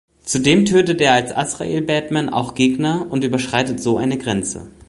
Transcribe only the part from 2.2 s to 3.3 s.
auch Gegner und